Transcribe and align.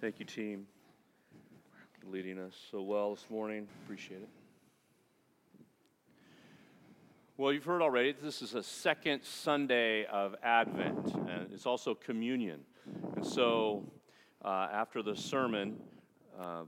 Thank 0.00 0.18
you, 0.18 0.24
team, 0.24 0.66
for 2.00 2.10
leading 2.10 2.38
us 2.38 2.54
so 2.70 2.80
well 2.80 3.14
this 3.14 3.26
morning. 3.28 3.68
Appreciate 3.84 4.22
it. 4.22 4.28
Well, 7.36 7.52
you've 7.52 7.66
heard 7.66 7.82
already, 7.82 8.14
this 8.22 8.40
is 8.40 8.54
a 8.54 8.62
second 8.62 9.22
Sunday 9.22 10.06
of 10.06 10.36
Advent, 10.42 11.14
and 11.28 11.52
it's 11.52 11.66
also 11.66 11.94
communion. 11.94 12.60
And 13.14 13.26
so, 13.26 13.84
uh, 14.42 14.68
after 14.72 15.02
the 15.02 15.14
sermon, 15.14 15.76
uh, 16.40 16.62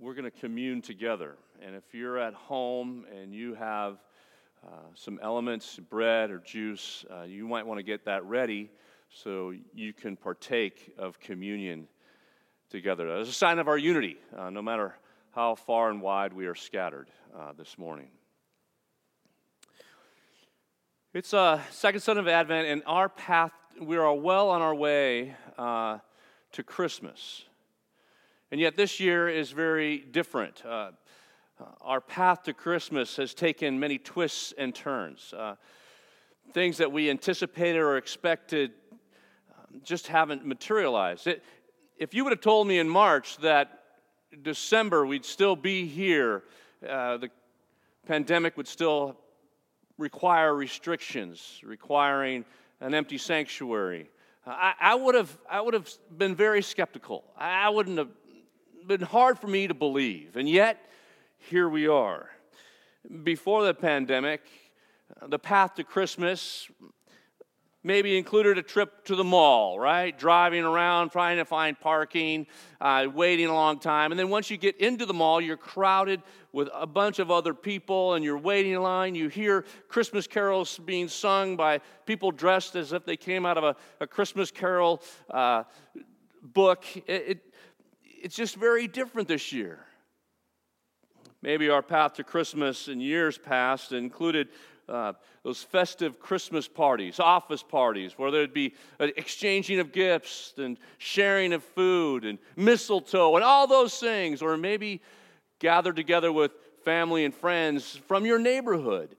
we're 0.00 0.14
going 0.14 0.24
to 0.24 0.32
commune 0.32 0.82
together. 0.82 1.36
And 1.64 1.76
if 1.76 1.94
you're 1.94 2.18
at 2.18 2.34
home 2.34 3.06
and 3.16 3.32
you 3.32 3.54
have 3.54 3.98
uh, 4.66 4.70
some 4.94 5.20
elements, 5.22 5.78
bread 5.78 6.32
or 6.32 6.38
juice, 6.38 7.04
uh, 7.12 7.22
you 7.22 7.46
might 7.46 7.64
want 7.64 7.78
to 7.78 7.84
get 7.84 8.04
that 8.06 8.24
ready 8.24 8.72
so 9.08 9.52
you 9.74 9.92
can 9.92 10.16
partake 10.16 10.92
of 10.98 11.20
communion 11.20 11.86
together. 12.72 13.14
As 13.14 13.28
a 13.28 13.32
sign 13.32 13.58
of 13.58 13.68
our 13.68 13.76
unity, 13.76 14.16
uh, 14.34 14.48
no 14.48 14.62
matter 14.62 14.96
how 15.32 15.54
far 15.54 15.90
and 15.90 16.00
wide 16.00 16.32
we 16.32 16.46
are 16.46 16.54
scattered 16.54 17.06
uh, 17.38 17.52
this 17.56 17.76
morning. 17.76 18.08
It's 21.12 21.34
uh, 21.34 21.60
second 21.70 22.00
Sunday 22.00 22.22
of 22.22 22.28
Advent, 22.28 22.66
and 22.66 22.82
our 22.86 23.10
path, 23.10 23.52
we 23.78 23.98
are 23.98 24.14
well 24.14 24.48
on 24.48 24.62
our 24.62 24.74
way 24.74 25.36
uh, 25.58 25.98
to 26.52 26.62
Christmas. 26.62 27.44
And 28.50 28.58
yet, 28.58 28.74
this 28.74 28.98
year 28.98 29.28
is 29.28 29.50
very 29.50 29.98
different. 29.98 30.64
Uh, 30.64 30.92
our 31.82 32.00
path 32.00 32.42
to 32.44 32.54
Christmas 32.54 33.16
has 33.16 33.34
taken 33.34 33.78
many 33.78 33.98
twists 33.98 34.54
and 34.56 34.74
turns. 34.74 35.34
Uh, 35.36 35.56
things 36.54 36.78
that 36.78 36.90
we 36.90 37.10
anticipated 37.10 37.80
or 37.80 37.98
expected 37.98 38.72
just 39.84 40.06
haven't 40.06 40.46
materialized. 40.46 41.26
It, 41.26 41.42
if 41.96 42.14
you 42.14 42.24
would 42.24 42.32
have 42.32 42.40
told 42.40 42.66
me 42.66 42.78
in 42.78 42.88
March 42.88 43.36
that 43.38 43.80
December 44.42 45.06
we'd 45.06 45.24
still 45.24 45.56
be 45.56 45.86
here, 45.86 46.42
uh, 46.88 47.18
the 47.18 47.30
pandemic 48.06 48.56
would 48.56 48.68
still 48.68 49.16
require 49.98 50.54
restrictions, 50.54 51.60
requiring 51.62 52.44
an 52.80 52.94
empty 52.94 53.18
sanctuary, 53.18 54.08
I, 54.46 54.74
I, 54.80 54.94
would 54.96 55.14
have, 55.14 55.38
I 55.48 55.60
would 55.60 55.74
have 55.74 55.88
been 56.16 56.34
very 56.34 56.62
skeptical. 56.62 57.24
I 57.36 57.68
wouldn't 57.68 57.98
have 57.98 58.10
been 58.86 59.00
hard 59.00 59.38
for 59.38 59.46
me 59.46 59.68
to 59.68 59.74
believe. 59.74 60.36
And 60.36 60.48
yet, 60.48 60.84
here 61.38 61.68
we 61.68 61.86
are. 61.86 62.28
Before 63.22 63.64
the 63.64 63.74
pandemic, 63.74 64.42
the 65.28 65.38
path 65.38 65.74
to 65.76 65.84
Christmas 65.84 66.68
maybe 67.84 68.16
included 68.16 68.58
a 68.58 68.62
trip 68.62 69.04
to 69.04 69.16
the 69.16 69.24
mall, 69.24 69.78
right? 69.78 70.16
Driving 70.16 70.64
around, 70.64 71.10
trying 71.10 71.38
to 71.38 71.44
find 71.44 71.78
parking, 71.78 72.46
uh, 72.80 73.06
waiting 73.12 73.46
a 73.46 73.54
long 73.54 73.78
time. 73.78 74.12
And 74.12 74.18
then 74.18 74.28
once 74.28 74.50
you 74.50 74.56
get 74.56 74.76
into 74.76 75.04
the 75.04 75.14
mall, 75.14 75.40
you're 75.40 75.56
crowded 75.56 76.22
with 76.52 76.68
a 76.72 76.86
bunch 76.86 77.18
of 77.18 77.30
other 77.30 77.54
people 77.54 78.14
and 78.14 78.24
you're 78.24 78.38
waiting 78.38 78.72
in 78.72 78.82
line. 78.82 79.14
You 79.14 79.28
hear 79.28 79.64
Christmas 79.88 80.26
carols 80.26 80.78
being 80.78 81.08
sung 81.08 81.56
by 81.56 81.80
people 82.06 82.30
dressed 82.30 82.76
as 82.76 82.92
if 82.92 83.04
they 83.04 83.16
came 83.16 83.44
out 83.44 83.58
of 83.58 83.64
a, 83.64 83.76
a 84.00 84.06
Christmas 84.06 84.50
carol 84.50 85.02
uh, 85.30 85.64
book. 86.42 86.84
It, 86.94 87.04
it, 87.08 87.54
it's 88.04 88.36
just 88.36 88.56
very 88.56 88.86
different 88.86 89.26
this 89.26 89.52
year. 89.52 89.86
Maybe 91.42 91.68
our 91.70 91.82
path 91.82 92.14
to 92.14 92.24
Christmas 92.24 92.86
in 92.86 93.00
years 93.00 93.36
past 93.36 93.90
included 93.90 94.48
uh, 94.88 95.12
those 95.42 95.62
festive 95.62 96.18
Christmas 96.18 96.68
parties, 96.68 97.20
office 97.20 97.62
parties, 97.62 98.18
where 98.18 98.30
there'd 98.30 98.54
be 98.54 98.74
an 98.98 99.12
exchanging 99.16 99.80
of 99.80 99.92
gifts 99.92 100.54
and 100.58 100.78
sharing 100.98 101.52
of 101.52 101.62
food 101.62 102.24
and 102.24 102.38
mistletoe 102.56 103.34
and 103.34 103.44
all 103.44 103.66
those 103.66 103.98
things, 103.98 104.42
or 104.42 104.56
maybe 104.56 105.00
gathered 105.58 105.96
together 105.96 106.32
with 106.32 106.52
family 106.84 107.24
and 107.24 107.34
friends 107.34 108.00
from 108.06 108.26
your 108.26 108.38
neighborhood 108.38 109.16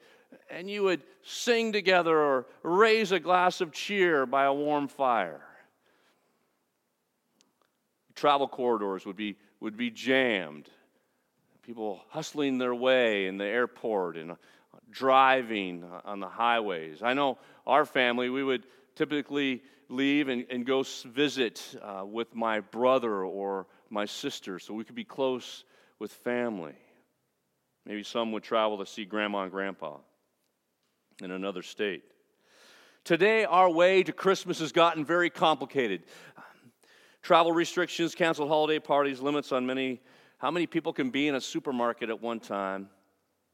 and 0.54 0.70
you 0.70 0.84
would 0.84 1.02
sing 1.24 1.72
together 1.72 2.18
or 2.18 2.46
raise 2.62 3.12
a 3.12 3.20
glass 3.20 3.62
of 3.62 3.72
cheer 3.72 4.26
by 4.26 4.46
a 4.46 4.54
warm 4.54 4.88
fire. 4.88 5.42
Travel 8.16 8.48
corridors 8.48 9.06
would 9.06 9.16
be, 9.16 9.36
would 9.60 9.76
be 9.76 9.90
jammed. 9.90 10.70
People 11.64 12.02
hustling 12.10 12.58
their 12.58 12.76
way 12.76 13.26
in 13.26 13.38
the 13.38 13.46
airport 13.46 14.18
and 14.18 14.36
driving 14.94 15.84
on 16.06 16.20
the 16.20 16.30
highways. 16.30 17.02
I 17.02 17.14
know 17.14 17.38
our 17.66 17.86
family, 17.86 18.30
we 18.30 18.44
would 18.44 18.66
typically 18.96 19.64
leave 19.90 20.30
and, 20.30 20.46
and 20.50 20.66
go 20.66 20.84
visit 21.06 21.76
uh, 21.82 22.06
with 22.06 22.34
my 22.36 22.60
brother 22.60 23.24
or 23.24 23.68
my 23.90 24.06
sister 24.06 24.60
so 24.60 24.74
we 24.74 24.84
could 24.84 24.96
be 24.96 25.04
close 25.04 25.66
with 26.00 26.12
family. 26.12 26.76
Maybe 27.86 28.04
some 28.04 28.32
would 28.32 28.44
travel 28.44 28.78
to 28.78 28.86
see 28.86 29.04
grandma 29.04 29.44
and 29.44 29.52
grandpa 29.52 29.98
in 31.22 31.32
another 31.32 31.62
state. 31.62 32.04
Today, 33.04 33.44
our 33.44 33.70
way 33.70 34.04
to 34.04 34.14
Christmas 34.14 34.60
has 34.60 34.72
gotten 34.72 35.04
very 35.04 35.30
complicated. 35.30 36.04
Travel 37.22 37.52
restrictions, 37.52 38.16
canceled 38.16 38.48
holiday 38.48 38.80
parties, 38.80 39.20
limits 39.20 39.52
on 39.52 39.66
many 39.66 40.02
how 40.38 40.52
many 40.52 40.68
people 40.68 40.92
can 40.92 41.10
be 41.10 41.30
in 41.30 41.36
a 41.36 41.42
supermarket 41.42 42.10
at 42.10 42.22
one 42.22 42.38
time. 42.38 42.90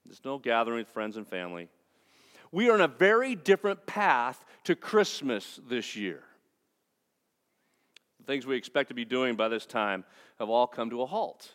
There's 0.09 0.25
no 0.25 0.40
gathering 0.40 0.80
with 0.80 0.88
friends 0.88 1.18
and 1.18 1.28
family. 1.28 1.70
We 2.52 2.68
are 2.72 2.74
on 2.74 2.81
a 2.81 2.88
very 2.88 3.36
different 3.36 3.86
path 3.86 4.44
to 4.64 4.75
Christmas 4.75 5.59
this 5.70 5.96
year. 5.96 6.24
The 8.18 8.25
things 8.25 8.48
we 8.48 8.58
expect 8.58 8.88
to 8.88 8.96
be 8.96 9.06
doing 9.06 9.36
by 9.36 9.50
this 9.50 9.68
time 9.68 10.03
have 10.40 10.50
all 10.50 10.66
come 10.66 10.90
to 10.90 11.03
a 11.03 11.06
halt. 11.06 11.52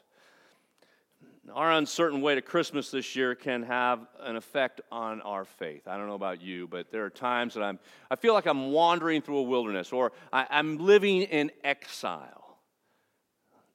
Our 1.53 1.73
uncertain 1.73 2.21
way 2.21 2.37
to 2.37 2.43
Christmas 2.43 2.93
this 2.93 3.17
year 3.17 3.35
can 3.35 3.65
have 3.65 4.07
an 4.21 4.37
effect 4.37 4.81
on 4.93 5.21
our 5.23 5.45
faith. 5.45 5.89
I 5.89 5.97
don't 5.97 6.07
know 6.07 6.15
about 6.15 6.41
you, 6.41 6.69
but 6.69 6.93
there 6.93 7.05
are 7.05 7.11
times 7.11 7.55
that 7.55 7.65
I'm, 7.65 7.81
I 8.09 8.15
feel 8.15 8.35
like 8.35 8.47
I'm 8.47 8.71
wandering 8.71 9.21
through 9.21 9.39
a 9.39 9.43
wilderness 9.43 9.93
or 9.93 10.13
I, 10.33 10.47
I'm 10.49 10.79
living 10.79 11.23
in 11.23 11.51
exile. 11.65 12.57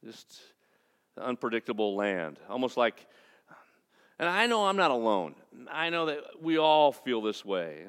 Just 0.06 0.40
unpredictable 1.18 1.98
land, 1.98 2.40
almost 2.50 2.78
like 2.78 3.06
and 4.20 4.28
I 4.28 4.46
know 4.48 4.66
I'm 4.66 4.76
not 4.76 4.92
alone. 4.92 5.36
I 5.72 5.90
know 5.90 6.08
that 6.08 6.20
we 6.42 6.58
all 6.58 6.92
feel 6.92 7.22
this 7.22 7.44
way 7.46 7.86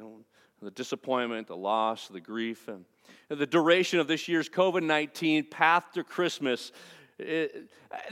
the 0.62 0.70
disappointment, 0.70 1.46
the 1.46 1.56
loss, 1.56 2.08
the 2.08 2.20
grief. 2.20 2.68
And 2.68 2.84
the 3.28 3.46
duration 3.46 3.98
of 3.98 4.06
this 4.06 4.28
year's 4.28 4.48
COVID 4.48 4.82
19 4.82 5.44
path 5.50 5.92
to 5.94 6.04
Christmas, 6.04 6.72
at 7.18 7.50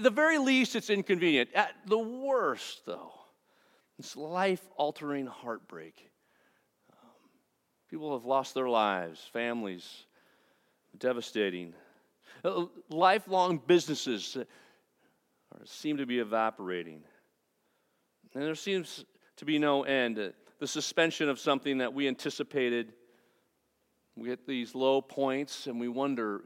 the 0.00 0.10
very 0.10 0.38
least, 0.38 0.74
it's 0.74 0.90
inconvenient. 0.90 1.50
At 1.54 1.72
the 1.86 1.98
worst, 1.98 2.86
though, 2.86 3.12
it's 3.98 4.16
life 4.16 4.66
altering 4.76 5.26
heartbreak. 5.26 6.10
Um, 6.92 7.30
people 7.90 8.12
have 8.14 8.24
lost 8.24 8.54
their 8.54 8.68
lives, 8.68 9.20
families, 9.32 10.04
devastating. 10.98 11.74
Uh, 12.44 12.66
lifelong 12.88 13.60
businesses 13.66 14.36
seem 15.64 15.96
to 15.96 16.06
be 16.06 16.18
evaporating. 16.18 17.02
And 18.34 18.44
there 18.44 18.54
seems 18.54 19.04
to 19.36 19.44
be 19.44 19.58
no 19.58 19.82
end. 19.84 20.18
Uh, 20.18 20.28
the 20.58 20.66
suspension 20.66 21.28
of 21.28 21.38
something 21.38 21.78
that 21.78 21.94
we 21.94 22.08
anticipated. 22.08 22.92
We 24.16 24.28
hit 24.28 24.46
these 24.46 24.74
low 24.74 25.00
points 25.00 25.66
and 25.66 25.78
we 25.78 25.88
wonder, 25.88 26.42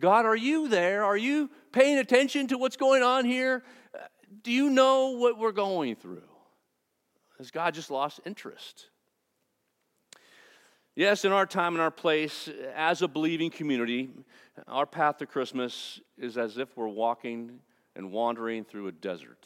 God, 0.00 0.24
are 0.24 0.36
you 0.36 0.68
there? 0.68 1.04
Are 1.04 1.16
you 1.16 1.50
paying 1.72 1.98
attention 1.98 2.48
to 2.48 2.58
what's 2.58 2.76
going 2.76 3.02
on 3.02 3.24
here? 3.24 3.62
Uh, 3.94 3.98
do 4.42 4.50
you 4.50 4.70
know 4.70 5.10
what 5.10 5.38
we're 5.38 5.52
going 5.52 5.96
through? 5.96 6.22
Has 7.38 7.50
God 7.50 7.74
just 7.74 7.90
lost 7.90 8.20
interest? 8.24 8.86
Yes, 10.96 11.24
in 11.24 11.32
our 11.32 11.44
time 11.44 11.74
and 11.74 11.82
our 11.82 11.90
place, 11.90 12.48
as 12.74 13.02
a 13.02 13.08
believing 13.08 13.50
community, 13.50 14.10
our 14.68 14.86
path 14.86 15.18
to 15.18 15.26
Christmas 15.26 16.00
is 16.16 16.38
as 16.38 16.56
if 16.56 16.76
we're 16.76 16.86
walking 16.86 17.58
and 17.96 18.12
wandering 18.12 18.64
through 18.64 18.86
a 18.86 18.92
desert. 18.92 19.44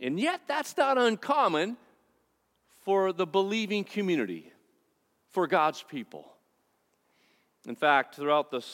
And 0.00 0.18
yet, 0.18 0.42
that's 0.48 0.76
not 0.76 0.96
uncommon 0.96 1.76
for 2.84 3.12
the 3.12 3.26
believing 3.26 3.84
community, 3.84 4.50
for 5.28 5.46
God's 5.46 5.82
people. 5.82 6.26
In 7.68 7.76
fact, 7.76 8.14
throughout 8.14 8.50
the 8.50 8.64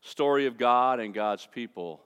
story 0.00 0.46
of 0.46 0.58
God 0.58 0.98
and 0.98 1.14
God's 1.14 1.46
people, 1.46 2.02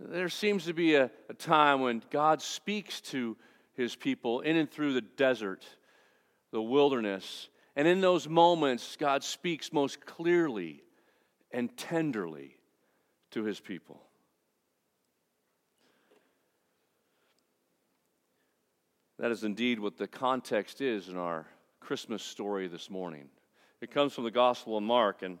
there 0.00 0.28
seems 0.28 0.64
to 0.64 0.74
be 0.74 0.96
a, 0.96 1.10
a, 1.28 1.34
time 1.34 1.80
when 1.80 2.02
God 2.10 2.42
speaks 2.42 3.00
to 3.02 3.36
his 3.74 3.94
people 3.94 4.40
in 4.40 4.56
and 4.56 4.68
through 4.68 4.94
the 4.94 5.00
desert, 5.00 5.64
the 6.50 6.60
wilderness. 6.60 7.48
And 7.76 7.86
in 7.86 8.00
those 8.00 8.28
moments, 8.28 8.96
God 8.96 9.22
speaks 9.22 9.72
most 9.72 10.04
clearly 10.04 10.82
and 11.52 11.74
tenderly 11.76 12.56
to 13.30 13.44
his 13.44 13.60
people. 13.60 14.02
That 19.22 19.30
is 19.30 19.44
indeed 19.44 19.78
what 19.78 19.96
the 19.96 20.08
context 20.08 20.80
is 20.80 21.08
in 21.08 21.16
our 21.16 21.46
Christmas 21.78 22.24
story 22.24 22.66
this 22.66 22.90
morning. 22.90 23.28
It 23.80 23.92
comes 23.92 24.14
from 24.14 24.24
the 24.24 24.32
Gospel 24.32 24.76
of 24.76 24.82
Mark. 24.82 25.22
And 25.22 25.38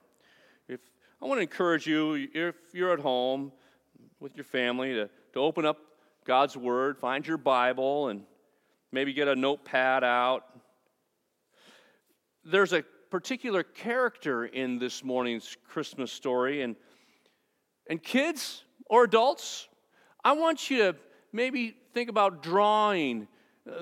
if 0.68 0.78
I 1.20 1.26
want 1.26 1.38
to 1.38 1.42
encourage 1.42 1.84
you, 1.84 2.28
if 2.32 2.54
you're 2.72 2.92
at 2.92 3.00
home 3.00 3.50
with 4.20 4.36
your 4.36 4.44
family, 4.44 4.94
to, 4.94 5.10
to 5.32 5.40
open 5.40 5.66
up 5.66 5.78
God's 6.24 6.56
Word, 6.56 6.96
find 6.96 7.26
your 7.26 7.38
Bible, 7.38 8.06
and 8.06 8.22
maybe 8.92 9.12
get 9.12 9.26
a 9.26 9.34
notepad 9.34 10.04
out. 10.04 10.44
There's 12.44 12.72
a 12.72 12.84
particular 13.10 13.64
character 13.64 14.44
in 14.44 14.78
this 14.78 15.02
morning's 15.02 15.56
Christmas 15.66 16.12
story, 16.12 16.62
and, 16.62 16.76
and 17.90 18.00
kids 18.00 18.62
or 18.86 19.02
adults, 19.02 19.66
I 20.24 20.34
want 20.34 20.70
you 20.70 20.78
to 20.78 20.96
maybe 21.32 21.74
think 21.92 22.08
about 22.08 22.44
drawing 22.44 23.26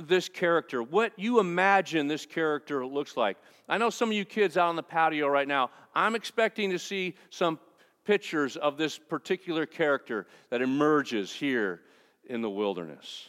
this 0.00 0.28
character, 0.28 0.82
what 0.82 1.12
you 1.18 1.40
imagine 1.40 2.06
this 2.06 2.26
character 2.26 2.84
looks 2.84 3.16
like. 3.16 3.38
I 3.68 3.78
know 3.78 3.90
some 3.90 4.10
of 4.10 4.14
you 4.14 4.24
kids 4.24 4.56
out 4.56 4.68
on 4.68 4.76
the 4.76 4.82
patio 4.82 5.28
right 5.28 5.48
now, 5.48 5.70
I'm 5.94 6.14
expecting 6.14 6.70
to 6.70 6.78
see 6.78 7.14
some 7.30 7.58
pictures 8.04 8.56
of 8.56 8.76
this 8.76 8.98
particular 8.98 9.66
character 9.66 10.26
that 10.50 10.60
emerges 10.60 11.32
here 11.32 11.80
in 12.24 12.42
the 12.42 12.50
wilderness. 12.50 13.28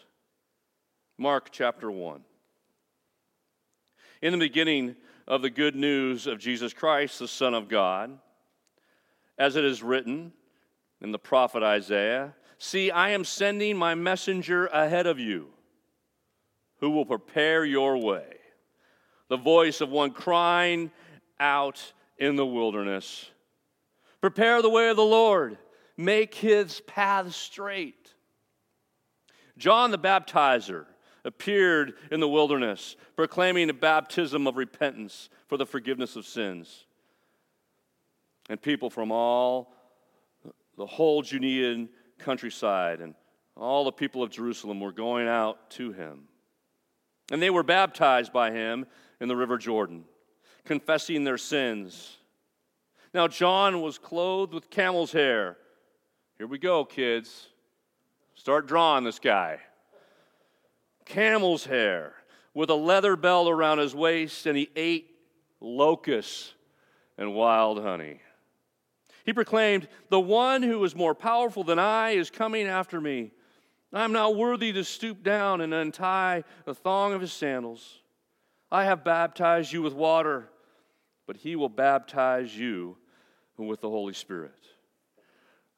Mark 1.17 1.49
chapter 1.51 1.89
1. 1.89 2.21
In 4.21 4.31
the 4.31 4.39
beginning 4.39 4.95
of 5.27 5.41
the 5.41 5.49
good 5.49 5.75
news 5.75 6.27
of 6.27 6.39
Jesus 6.39 6.73
Christ, 6.73 7.19
the 7.19 7.27
Son 7.27 7.53
of 7.53 7.69
God, 7.69 8.17
as 9.37 9.55
it 9.55 9.63
is 9.63 9.81
written 9.81 10.33
in 10.99 11.11
the 11.11 11.19
prophet 11.19 11.63
Isaiah 11.63 12.35
See, 12.63 12.91
I 12.91 13.09
am 13.09 13.25
sending 13.25 13.75
my 13.75 13.95
messenger 13.95 14.67
ahead 14.67 15.07
of 15.07 15.17
you 15.17 15.47
who 16.81 16.89
will 16.89 17.05
prepare 17.05 17.63
your 17.63 17.97
way. 17.97 18.25
The 19.29 19.37
voice 19.37 19.79
of 19.79 19.89
one 19.89 20.11
crying 20.11 20.91
out 21.39 21.93
in 22.17 22.35
the 22.35 22.45
wilderness 22.45 23.29
Prepare 24.19 24.61
the 24.61 24.69
way 24.69 24.89
of 24.89 24.97
the 24.97 25.03
Lord, 25.03 25.57
make 25.97 26.35
his 26.35 26.81
path 26.81 27.33
straight. 27.33 28.13
John 29.57 29.89
the 29.89 29.97
baptizer 29.97 30.85
appeared 31.25 31.93
in 32.11 32.19
the 32.19 32.27
wilderness, 32.27 32.95
proclaiming 33.15 33.69
a 33.71 33.73
baptism 33.73 34.45
of 34.45 34.57
repentance 34.57 35.29
for 35.47 35.57
the 35.57 35.65
forgiveness 35.65 36.15
of 36.15 36.27
sins. 36.27 36.85
And 38.47 38.61
people 38.61 38.91
from 38.91 39.11
all 39.11 39.73
the 40.77 40.85
whole 40.85 41.23
Judean 41.23 41.89
countryside 42.19 43.01
and 43.01 43.15
all 43.55 43.85
the 43.85 43.91
people 43.91 44.21
of 44.21 44.29
Jerusalem 44.29 44.79
were 44.79 44.91
going 44.91 45.27
out 45.27 45.71
to 45.71 45.91
him. 45.91 46.27
And 47.31 47.41
they 47.41 47.49
were 47.49 47.63
baptized 47.63 48.31
by 48.31 48.51
him 48.51 48.85
in 49.19 49.29
the 49.29 49.35
river 49.35 49.57
Jordan, 49.57 50.03
confessing 50.65 51.23
their 51.23 51.37
sins. 51.37 52.17
Now, 53.13 53.27
John 53.27 53.81
was 53.81 53.97
clothed 53.97 54.53
with 54.53 54.69
camel's 54.69 55.13
hair. 55.13 55.57
Here 56.37 56.45
we 56.45 56.59
go, 56.59 56.85
kids. 56.85 57.47
Start 58.35 58.67
drawing 58.67 59.05
this 59.05 59.19
guy. 59.19 59.59
Camel's 61.05 61.65
hair 61.65 62.13
with 62.53 62.69
a 62.69 62.75
leather 62.75 63.15
belt 63.15 63.49
around 63.49 63.79
his 63.79 63.95
waist, 63.95 64.45
and 64.45 64.57
he 64.57 64.69
ate 64.75 65.15
locusts 65.61 66.53
and 67.17 67.33
wild 67.33 67.81
honey. 67.81 68.19
He 69.25 69.33
proclaimed, 69.33 69.87
The 70.09 70.19
one 70.19 70.63
who 70.63 70.83
is 70.83 70.95
more 70.95 71.15
powerful 71.15 71.63
than 71.63 71.79
I 71.79 72.11
is 72.11 72.29
coming 72.29 72.67
after 72.67 72.99
me. 72.99 73.31
I 73.93 74.03
am 74.03 74.13
not 74.13 74.35
worthy 74.35 74.71
to 74.73 74.83
stoop 74.83 75.21
down 75.21 75.61
and 75.61 75.73
untie 75.73 76.43
the 76.65 76.73
thong 76.73 77.13
of 77.13 77.21
his 77.21 77.33
sandals. 77.33 77.99
I 78.71 78.85
have 78.85 79.03
baptized 79.03 79.73
you 79.73 79.81
with 79.81 79.93
water, 79.93 80.49
but 81.27 81.35
he 81.35 81.57
will 81.57 81.69
baptize 81.69 82.57
you 82.57 82.97
with 83.57 83.81
the 83.81 83.89
Holy 83.89 84.13
Spirit. 84.13 84.55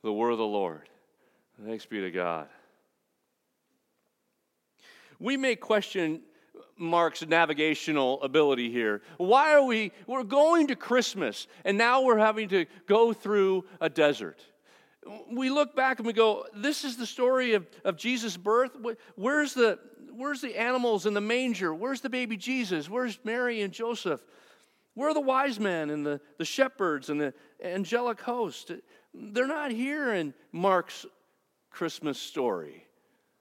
The 0.04 0.14
word 0.14 0.32
of 0.32 0.38
the 0.38 0.46
Lord. 0.46 0.90
Thanks 1.66 1.86
be 1.86 2.02
to 2.02 2.12
God. 2.12 2.48
We 5.20 5.38
may 5.38 5.56
question 5.56 6.22
Mark's 6.78 7.26
navigational 7.26 8.22
ability 8.22 8.72
here. 8.72 9.02
Why 9.18 9.54
are 9.54 9.64
we, 9.64 9.92
we're 10.06 10.24
going 10.24 10.68
to 10.68 10.76
Christmas 10.76 11.48
and 11.64 11.78
now 11.78 12.02
we're 12.02 12.18
having 12.18 12.50
to 12.50 12.66
go 12.88 13.14
through 13.14 13.66
a 13.80 13.90
desert. 13.90 14.40
We 15.32 15.50
look 15.50 15.76
back 15.76 16.00
and 16.00 16.08
we 16.08 16.14
go, 16.14 16.46
this 16.56 16.84
is 16.84 16.98
the 16.98 17.06
story 17.06 17.54
of, 17.54 17.68
of 17.84 17.98
Jesus' 17.98 18.38
birth. 18.38 18.72
Where's 19.16 19.54
the, 19.54 19.80
where's 20.12 20.42
the 20.42 20.60
animals 20.60 21.06
in 21.06 21.14
the 21.14 21.22
manger? 21.22 21.74
Where's 21.74 22.02
the 22.02 22.10
baby 22.10 22.38
Jesus? 22.38 22.90
Where's 22.90 23.20
Mary 23.24 23.62
and 23.62 23.74
Joseph? 23.74 24.22
Where 24.94 25.10
are 25.10 25.14
the 25.14 25.22
wise 25.22 25.60
men 25.60 25.90
and 25.90 26.06
the, 26.06 26.22
the 26.38 26.46
shepherds 26.46 27.10
and 27.10 27.20
the 27.20 27.34
angelic 27.64 28.22
host? 28.22 28.72
They're 29.14 29.48
not 29.48 29.72
here 29.72 30.14
in 30.14 30.34
Mark's 30.52 31.06
Christmas 31.70 32.20
story. 32.20 32.86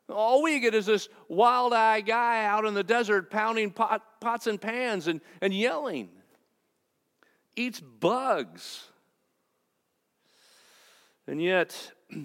All 0.09 0.43
we 0.43 0.61
get 0.61 0.75
is 0.75 0.87
this 0.87 1.09
wild 1.29 1.73
eyed 1.73 2.07
guy 2.07 2.45
out 2.45 2.65
in 2.65 2.75
the 2.75 2.83
desert 2.83 3.31
pounding 3.31 3.71
pot, 3.71 4.03
pots 4.21 4.47
and 4.47 4.61
pans 4.61 5.07
and, 5.07 5.21
and 5.41 5.55
yelling. 5.55 6.09
Eats 7.55 7.81
bugs. 7.81 8.89
And 11.27 11.43
yet, 11.43 11.93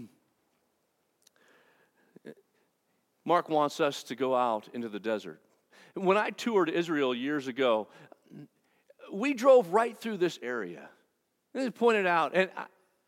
Mark 3.25 3.49
wants 3.49 3.79
us 3.79 4.03
to 4.03 4.15
go 4.15 4.35
out 4.35 4.67
into 4.73 4.89
the 4.89 4.99
desert. 4.99 5.41
When 5.93 6.17
I 6.17 6.29
toured 6.29 6.69
Israel 6.69 7.13
years 7.13 7.47
ago, 7.47 7.87
we 9.11 9.33
drove 9.33 9.73
right 9.73 9.97
through 9.97 10.17
this 10.17 10.39
area. 10.41 10.89
And 11.53 11.73
pointed 11.73 12.05
out, 12.05 12.33
and 12.35 12.49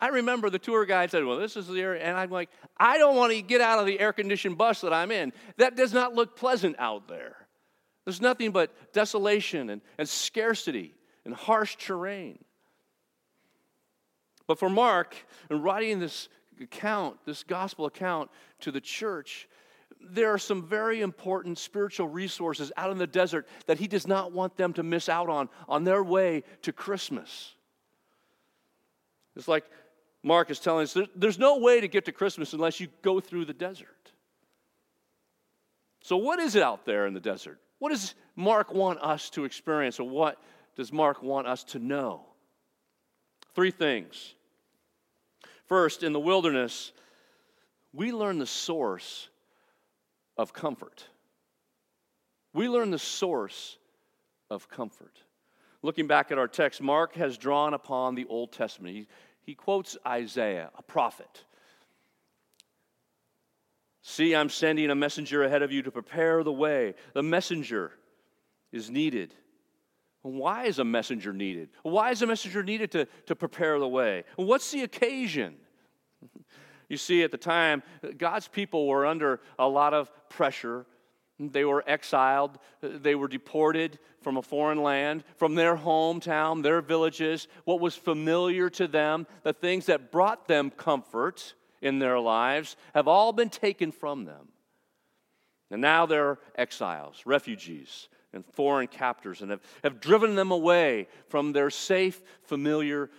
I 0.01 0.07
remember 0.07 0.49
the 0.49 0.59
tour 0.59 0.85
guide 0.85 1.11
said, 1.11 1.25
Well, 1.25 1.37
this 1.37 1.57
is 1.57 1.67
the 1.67 1.81
area. 1.81 2.01
And 2.03 2.17
I'm 2.17 2.29
like, 2.29 2.49
I 2.77 2.97
don't 2.97 3.15
want 3.15 3.33
to 3.33 3.41
get 3.41 3.61
out 3.61 3.79
of 3.79 3.85
the 3.85 3.99
air 3.99 4.13
conditioned 4.13 4.57
bus 4.57 4.81
that 4.81 4.93
I'm 4.93 5.11
in. 5.11 5.33
That 5.57 5.75
does 5.75 5.93
not 5.93 6.13
look 6.13 6.35
pleasant 6.35 6.77
out 6.79 7.07
there. 7.07 7.35
There's 8.05 8.21
nothing 8.21 8.51
but 8.51 8.71
desolation 8.93 9.69
and, 9.69 9.81
and 9.97 10.07
scarcity 10.07 10.95
and 11.25 11.33
harsh 11.33 11.75
terrain. 11.75 12.39
But 14.49 14.57
for 14.57 14.67
Mark, 14.67 15.15
in 15.51 15.61
writing 15.61 15.99
this 15.99 16.27
account, 16.59 17.17
this 17.23 17.43
gospel 17.43 17.85
account 17.85 18.31
to 18.61 18.71
the 18.71 18.81
church, 18.81 19.47
there 20.01 20.33
are 20.33 20.39
some 20.39 20.67
very 20.67 21.01
important 21.01 21.59
spiritual 21.59 22.07
resources 22.07 22.71
out 22.75 22.89
in 22.89 22.97
the 22.97 23.05
desert 23.05 23.47
that 23.67 23.77
he 23.77 23.87
does 23.87 24.07
not 24.07 24.31
want 24.31 24.57
them 24.57 24.73
to 24.73 24.81
miss 24.81 25.07
out 25.07 25.29
on 25.29 25.49
on 25.67 25.83
their 25.83 26.03
way 26.03 26.43
to 26.63 26.73
Christmas. 26.73 27.53
It's 29.35 29.47
like 29.47 29.65
Mark 30.23 30.49
is 30.49 30.59
telling 30.59 30.85
us 30.85 30.97
there's 31.15 31.37
no 31.37 31.59
way 31.59 31.79
to 31.79 31.87
get 31.87 32.05
to 32.05 32.11
Christmas 32.11 32.51
unless 32.53 32.79
you 32.79 32.87
go 33.03 33.19
through 33.19 33.45
the 33.45 33.53
desert. 33.53 34.11
So, 36.01 36.17
what 36.17 36.39
is 36.39 36.55
it 36.55 36.63
out 36.63 36.87
there 36.87 37.05
in 37.05 37.13
the 37.13 37.19
desert? 37.19 37.59
What 37.77 37.89
does 37.89 38.15
Mark 38.35 38.73
want 38.73 38.99
us 38.99 39.29
to 39.31 39.45
experience, 39.45 39.99
or 39.99 40.09
what 40.09 40.41
does 40.75 40.91
Mark 40.91 41.21
want 41.21 41.45
us 41.45 41.63
to 41.65 41.77
know? 41.77 42.25
Three 43.53 43.69
things. 43.69 44.33
First, 45.69 46.01
in 46.01 46.13
the 46.13 46.19
wilderness, 46.19 46.91
we 47.93 48.11
learn 48.11 48.39
the 48.39 48.47
source 48.47 49.29
of 50.35 50.51
comfort. 50.51 51.05
We 52.53 52.67
learn 52.67 52.89
the 52.89 52.97
source 52.97 53.77
of 54.49 54.67
comfort. 54.67 55.21
Looking 55.83 56.07
back 56.07 56.31
at 56.31 56.39
our 56.39 56.47
text, 56.47 56.81
Mark 56.81 57.13
has 57.15 57.37
drawn 57.37 57.75
upon 57.75 58.15
the 58.15 58.25
Old 58.25 58.51
Testament. 58.51 58.95
He, 58.95 59.07
he 59.43 59.53
quotes 59.53 59.95
Isaiah, 60.07 60.71
a 60.75 60.81
prophet. 60.81 61.45
See, 64.01 64.35
I'm 64.35 64.49
sending 64.49 64.89
a 64.89 64.95
messenger 64.95 65.43
ahead 65.43 65.61
of 65.61 65.71
you 65.71 65.83
to 65.83 65.91
prepare 65.91 66.43
the 66.43 66.51
way. 66.51 66.95
The 67.13 67.21
messenger 67.21 67.91
is 68.71 68.89
needed. 68.89 69.35
Why 70.21 70.65
is 70.65 70.79
a 70.79 70.83
messenger 70.83 71.33
needed? 71.33 71.69
Why 71.83 72.11
is 72.11 72.21
a 72.21 72.27
messenger 72.27 72.63
needed 72.63 72.91
to, 72.91 73.07
to 73.27 73.35
prepare 73.35 73.79
the 73.79 73.87
way? 73.87 74.23
What's 74.35 74.71
the 74.71 74.83
occasion? 74.83 75.55
You 76.91 76.97
see, 76.97 77.21
at 77.21 77.29
the 77.29 77.37
time, 77.37 77.83
God's 78.17 78.47
people 78.47 78.87
were 78.87 79.05
under 79.05 79.41
a 79.59 79.67
lot 79.67 79.93
of 79.93 80.09
pressure 80.27 80.87
they 81.39 81.63
were 81.63 81.83
exiled. 81.87 82.59
They 82.81 83.15
were 83.15 83.29
deported 83.29 83.97
from 84.21 84.35
a 84.35 84.41
foreign 84.41 84.83
land, 84.83 85.23
from 85.37 85.55
their 85.55 85.77
hometown, 85.77 86.61
their 86.61 86.81
villages, 86.81 87.47
what 87.63 87.79
was 87.79 87.95
familiar 87.95 88.69
to 88.71 88.87
them, 88.87 89.25
the 89.43 89.53
things 89.53 89.85
that 89.85 90.11
brought 90.11 90.47
them 90.47 90.69
comfort 90.69 91.53
in 91.81 91.99
their 91.99 92.19
lives 92.19 92.75
have 92.93 93.07
all 93.07 93.31
been 93.31 93.49
taken 93.49 93.93
from 93.93 94.25
them. 94.25 94.49
And 95.71 95.81
now 95.81 96.05
they're 96.05 96.39
exiles, 96.55 97.21
refugees, 97.25 98.09
and 98.33 98.45
foreign 98.53 98.87
captors, 98.87 99.41
and 99.41 99.51
have, 99.51 99.61
have 99.83 99.99
driven 99.99 100.35
them 100.35 100.51
away 100.51 101.07
from 101.27 101.51
their 101.51 101.69
safe, 101.69 102.21
familiar 102.43 103.09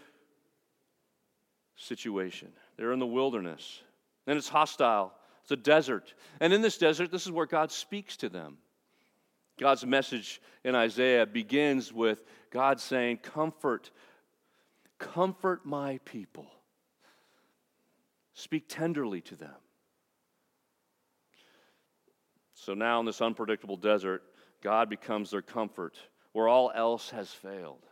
situation. 1.76 2.48
They're 2.76 2.92
in 2.92 2.98
the 2.98 3.06
wilderness, 3.06 3.82
and 4.26 4.38
it's 4.38 4.48
hostile 4.48 5.12
it's 5.50 5.58
a 5.58 5.62
desert. 5.64 6.14
And 6.38 6.52
in 6.52 6.62
this 6.62 6.78
desert, 6.78 7.10
this 7.10 7.26
is 7.26 7.32
where 7.32 7.46
God 7.46 7.72
speaks 7.72 8.16
to 8.18 8.28
them. 8.28 8.58
God's 9.58 9.84
message 9.84 10.40
in 10.62 10.76
Isaiah 10.76 11.26
begins 11.26 11.92
with 11.92 12.22
God 12.50 12.80
saying, 12.80 13.18
Comfort 13.18 13.90
Comfort 14.98 15.64
my 15.64 15.98
people. 16.04 16.46
Speak 18.34 18.68
tenderly 18.68 19.22
to 19.22 19.34
them. 19.34 19.54
So 22.54 22.74
now, 22.74 23.00
in 23.00 23.06
this 23.06 23.22
unpredictable 23.22 23.78
desert, 23.78 24.22
God 24.62 24.88
becomes 24.88 25.30
their 25.30 25.42
comfort 25.42 25.96
where 26.32 26.48
all 26.48 26.70
else 26.74 27.10
has 27.10 27.30
failed. 27.30 27.84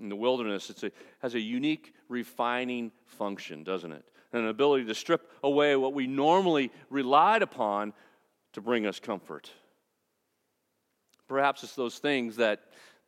In 0.00 0.08
the 0.08 0.16
wilderness, 0.16 0.70
it 0.70 0.94
has 1.20 1.34
a 1.34 1.40
unique 1.40 1.94
refining 2.08 2.90
function, 3.04 3.62
doesn't 3.62 3.92
it? 3.92 4.04
An 4.32 4.48
ability 4.48 4.86
to 4.86 4.94
strip 4.94 5.30
away 5.44 5.76
what 5.76 5.92
we 5.92 6.06
normally 6.06 6.72
relied 6.88 7.42
upon 7.42 7.92
to 8.54 8.60
bring 8.60 8.86
us 8.86 8.98
comfort. 8.98 9.50
Perhaps 11.28 11.62
it's 11.62 11.74
those 11.74 11.98
things 11.98 12.36
that 12.36 12.60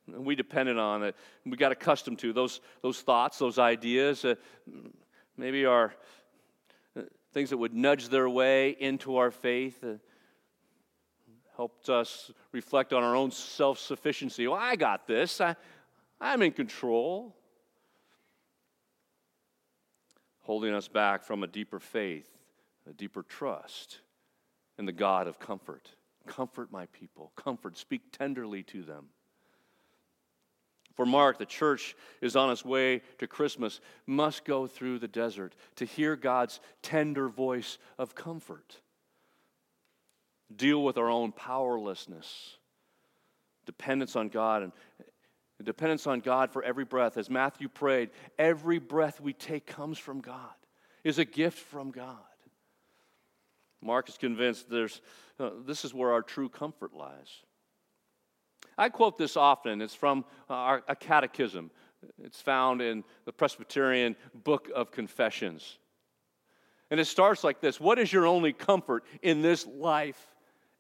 we 0.06 0.34
depended 0.34 0.78
on, 0.78 1.00
that 1.00 1.14
we 1.46 1.56
got 1.56 1.72
accustomed 1.72 2.18
to, 2.20 2.32
those, 2.32 2.60
those 2.82 3.00
thoughts, 3.00 3.38
those 3.38 3.58
ideas, 3.58 4.24
uh, 4.24 4.34
maybe 5.36 5.64
our 5.64 5.94
things 7.32 7.50
that 7.50 7.56
would 7.56 7.74
nudge 7.74 8.08
their 8.08 8.28
way 8.28 8.70
into 8.70 9.16
our 9.16 9.30
faith. 9.30 9.82
Uh, 9.82 9.94
helped 11.56 11.88
us 11.88 12.32
reflect 12.52 12.92
on 12.92 13.02
our 13.02 13.14
own 13.14 13.30
self 13.30 13.78
sufficiency. 13.78 14.46
Well, 14.46 14.58
I 14.60 14.76
got 14.76 15.06
this, 15.06 15.40
I, 15.40 15.56
I'm 16.20 16.42
in 16.42 16.52
control. 16.52 17.34
Holding 20.42 20.74
us 20.74 20.88
back 20.88 21.24
from 21.24 21.42
a 21.42 21.46
deeper 21.46 21.80
faith, 21.80 22.28
a 22.88 22.92
deeper 22.92 23.22
trust 23.22 24.00
in 24.78 24.84
the 24.84 24.92
God 24.92 25.26
of 25.26 25.38
comfort. 25.38 25.90
Comfort 26.26 26.70
my 26.70 26.86
people, 26.86 27.32
comfort, 27.34 27.78
speak 27.78 28.12
tenderly 28.12 28.62
to 28.64 28.82
them. 28.82 29.06
For 30.94 31.06
Mark, 31.06 31.38
the 31.38 31.46
church 31.46 31.96
is 32.20 32.36
on 32.36 32.50
its 32.50 32.64
way 32.64 33.02
to 33.18 33.26
Christmas, 33.26 33.80
must 34.06 34.44
go 34.44 34.66
through 34.66 34.98
the 34.98 35.08
desert 35.08 35.54
to 35.76 35.84
hear 35.84 36.14
God's 36.14 36.60
tender 36.82 37.28
voice 37.28 37.78
of 37.98 38.14
comfort 38.14 38.80
deal 40.56 40.82
with 40.82 40.98
our 40.98 41.10
own 41.10 41.32
powerlessness, 41.32 42.56
dependence 43.66 44.16
on 44.16 44.28
God, 44.28 44.62
and 44.62 44.72
dependence 45.62 46.06
on 46.06 46.20
God 46.20 46.50
for 46.50 46.62
every 46.62 46.84
breath. 46.84 47.16
As 47.16 47.30
Matthew 47.30 47.68
prayed, 47.68 48.10
every 48.38 48.78
breath 48.78 49.20
we 49.20 49.32
take 49.32 49.66
comes 49.66 49.98
from 49.98 50.20
God, 50.20 50.54
is 51.02 51.18
a 51.18 51.24
gift 51.24 51.58
from 51.58 51.90
God. 51.90 52.18
Mark 53.82 54.08
is 54.08 54.16
convinced 54.16 54.70
there's, 54.70 55.02
uh, 55.38 55.50
this 55.66 55.84
is 55.84 55.92
where 55.92 56.12
our 56.12 56.22
true 56.22 56.48
comfort 56.48 56.94
lies. 56.94 57.42
I 58.78 58.88
quote 58.88 59.18
this 59.18 59.36
often. 59.36 59.82
It's 59.82 59.94
from 59.94 60.24
our, 60.48 60.82
a 60.88 60.96
catechism. 60.96 61.70
It's 62.22 62.40
found 62.40 62.80
in 62.82 63.04
the 63.24 63.32
Presbyterian 63.32 64.16
Book 64.34 64.68
of 64.74 64.90
Confessions. 64.90 65.78
And 66.90 66.98
it 66.98 67.06
starts 67.06 67.44
like 67.44 67.60
this 67.60 67.80
What 67.80 67.98
is 67.98 68.12
your 68.12 68.26
only 68.26 68.52
comfort 68.52 69.04
in 69.22 69.42
this 69.42 69.66
life? 69.66 70.33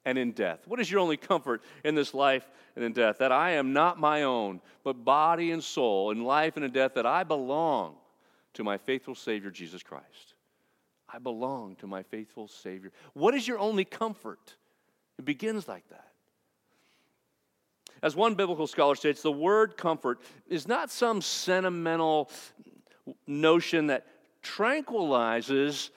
And 0.04 0.18
in 0.18 0.32
death. 0.32 0.60
What 0.66 0.80
is 0.80 0.90
your 0.90 1.00
only 1.00 1.16
comfort 1.16 1.62
in 1.84 1.94
this 1.94 2.14
life 2.14 2.48
and 2.76 2.84
in 2.84 2.92
death? 2.92 3.18
That 3.18 3.32
I 3.32 3.52
am 3.52 3.72
not 3.72 3.98
my 3.98 4.22
own, 4.22 4.60
but 4.82 5.04
body 5.04 5.50
and 5.50 5.62
soul, 5.62 6.10
in 6.10 6.24
life 6.24 6.56
and 6.56 6.64
in 6.64 6.72
death, 6.72 6.94
that 6.94 7.06
I 7.06 7.24
belong 7.24 7.96
to 8.54 8.64
my 8.64 8.78
faithful 8.78 9.14
Savior, 9.14 9.50
Jesus 9.50 9.82
Christ. 9.82 10.34
I 11.08 11.18
belong 11.18 11.76
to 11.76 11.86
my 11.86 12.02
faithful 12.02 12.48
Savior. 12.48 12.92
What 13.12 13.34
is 13.34 13.46
your 13.46 13.58
only 13.58 13.84
comfort? 13.84 14.54
It 15.18 15.24
begins 15.24 15.68
like 15.68 15.88
that. 15.88 16.08
As 18.02 18.14
one 18.14 18.34
biblical 18.34 18.66
scholar 18.66 18.96
states, 18.96 19.22
the 19.22 19.32
word 19.32 19.76
comfort 19.76 20.20
is 20.46 20.68
not 20.68 20.90
some 20.90 21.22
sentimental 21.22 22.30
notion 23.26 23.86
that 23.86 24.06
tranquilizes 24.42 25.90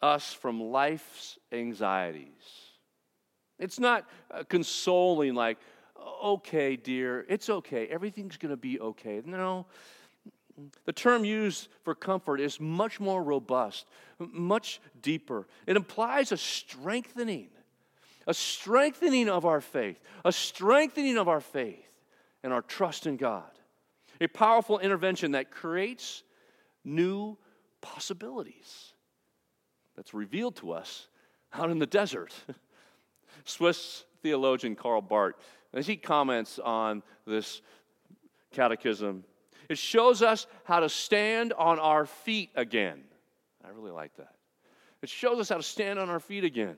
us 0.00 0.32
from 0.32 0.60
life's 0.60 1.38
anxieties. 1.50 2.63
It's 3.58 3.78
not 3.78 4.08
uh, 4.30 4.42
consoling, 4.48 5.34
like, 5.34 5.58
okay, 6.24 6.76
dear, 6.76 7.24
it's 7.28 7.48
okay, 7.48 7.86
everything's 7.86 8.36
going 8.36 8.50
to 8.50 8.56
be 8.56 8.80
okay. 8.80 9.22
No. 9.24 9.66
The 10.84 10.92
term 10.92 11.24
used 11.24 11.68
for 11.82 11.94
comfort 11.94 12.40
is 12.40 12.60
much 12.60 13.00
more 13.00 13.22
robust, 13.22 13.86
much 14.18 14.80
deeper. 15.02 15.48
It 15.66 15.76
implies 15.76 16.30
a 16.30 16.36
strengthening, 16.36 17.48
a 18.26 18.34
strengthening 18.34 19.28
of 19.28 19.44
our 19.44 19.60
faith, 19.60 20.00
a 20.24 20.30
strengthening 20.30 21.18
of 21.18 21.28
our 21.28 21.40
faith 21.40 22.00
and 22.42 22.52
our 22.52 22.62
trust 22.62 23.06
in 23.06 23.16
God. 23.16 23.50
A 24.20 24.28
powerful 24.28 24.78
intervention 24.78 25.32
that 25.32 25.50
creates 25.50 26.22
new 26.84 27.36
possibilities 27.80 28.92
that's 29.96 30.14
revealed 30.14 30.56
to 30.56 30.72
us 30.72 31.08
out 31.52 31.70
in 31.70 31.78
the 31.78 31.86
desert. 31.86 32.32
Swiss 33.44 34.04
theologian 34.22 34.74
Karl 34.76 35.02
Barth, 35.02 35.36
as 35.72 35.86
he 35.86 35.96
comments 35.96 36.58
on 36.58 37.02
this 37.26 37.60
catechism, 38.52 39.24
it 39.68 39.78
shows 39.78 40.22
us 40.22 40.46
how 40.64 40.80
to 40.80 40.88
stand 40.88 41.52
on 41.52 41.78
our 41.78 42.06
feet 42.06 42.50
again. 42.54 43.02
I 43.64 43.70
really 43.70 43.90
like 43.90 44.16
that. 44.16 44.34
It 45.02 45.08
shows 45.08 45.38
us 45.38 45.48
how 45.48 45.56
to 45.56 45.62
stand 45.62 45.98
on 45.98 46.08
our 46.08 46.20
feet 46.20 46.44
again. 46.44 46.76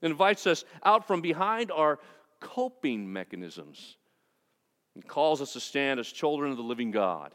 It 0.00 0.06
invites 0.06 0.46
us 0.46 0.64
out 0.84 1.06
from 1.06 1.20
behind 1.20 1.70
our 1.70 1.98
coping 2.40 3.12
mechanisms 3.12 3.96
and 4.94 5.06
calls 5.06 5.40
us 5.40 5.52
to 5.54 5.60
stand 5.60 6.00
as 6.00 6.08
children 6.08 6.50
of 6.50 6.56
the 6.56 6.62
living 6.62 6.90
God 6.90 7.32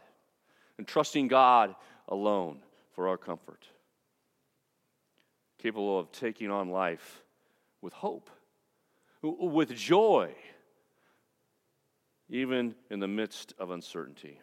and 0.78 0.86
trusting 0.86 1.28
God 1.28 1.76
alone 2.08 2.60
for 2.94 3.08
our 3.08 3.18
comfort. 3.18 3.66
Capable 5.58 5.98
of 5.98 6.12
taking 6.12 6.52
on 6.52 6.70
life 6.70 7.24
with 7.82 7.94
hope 7.94 8.30
with 9.22 9.76
joy, 9.76 10.34
even 12.30 12.76
in 12.90 13.00
the 13.00 13.08
midst 13.08 13.54
of 13.58 13.72
uncertainty. 13.72 14.40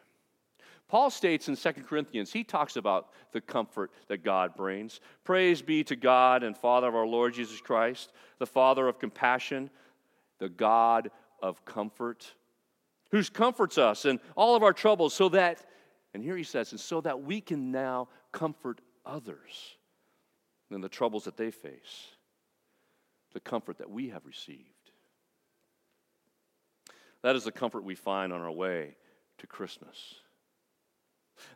Paul 0.89 1.11
states 1.11 1.49
in 1.49 1.57
2 1.57 1.73
Corinthians, 1.87 2.33
he 2.33 2.45
talks 2.45 2.77
about 2.77 3.09
the 3.33 3.41
comfort 3.41 3.91
that 4.09 4.23
God 4.23 4.55
brings. 4.55 5.01
Praise 5.25 5.63
be 5.63 5.83
to 5.85 5.97
God 5.97 6.43
and 6.43 6.57
Father 6.57 6.89
of 6.89 6.95
our 6.95 7.07
Lord 7.07 7.35
Jesus 7.35 7.61
Christ, 7.61 8.13
the 8.39 8.47
Father 8.47 8.87
of 8.87 8.99
compassion, 8.99 9.71
the 10.39 10.49
God 10.49 11.11
of 11.43 11.65
comfort, 11.65 12.33
who 13.11 13.23
comforts 13.25 13.79
us 13.79 14.05
in 14.05 14.21
all 14.37 14.57
of 14.57 14.63
our 14.63 14.73
troubles, 14.73 15.15
so 15.15 15.29
that, 15.31 15.65
and 16.13 16.23
here 16.23 16.37
he 16.37 16.45
says, 16.45 16.73
and 16.73 16.81
so 16.81 17.01
that 17.01 17.23
we 17.23 17.41
can 17.41 17.71
now 17.71 18.09
comfort 18.33 18.81
others 19.07 19.77
in 20.71 20.81
the 20.81 20.89
troubles 20.89 21.25
that 21.25 21.37
they 21.37 21.51
face 21.51 22.14
the 23.35 23.41
comfort 23.41 23.79
that 23.79 23.91
we 23.91 24.09
have 24.09 24.25
received. 24.25 24.91
That 27.23 27.37
is 27.37 27.45
the 27.45 27.53
comfort 27.53 27.85
we 27.85 27.95
find 27.95 28.33
on 28.33 28.41
our 28.41 28.51
way 28.51 28.97
to 29.39 29.47
Christmas. 29.47 30.15